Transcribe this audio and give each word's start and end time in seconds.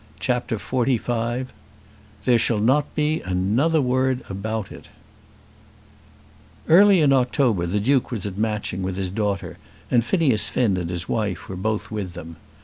CHAPTER 0.19 0.57
XLV 0.57 1.45
"There 2.25 2.39
Shall 2.39 2.57
Not 2.57 2.95
Be 2.95 3.21
Another 3.23 3.83
Word 3.83 4.23
About 4.29 4.71
It" 4.71 4.87
Early 6.67 7.01
in 7.01 7.13
October 7.13 7.67
the 7.67 7.79
Duke 7.79 8.09
was 8.09 8.25
at 8.25 8.35
Matching 8.35 8.81
with 8.81 8.97
his 8.97 9.11
daughter, 9.11 9.59
and 9.91 10.03
Phineas 10.03 10.49
Finn 10.49 10.75
and 10.77 10.89
his 10.89 11.07
wife 11.07 11.47
were 11.47 11.55
both 11.55 11.91
with 11.91 12.13
them. 12.13 12.37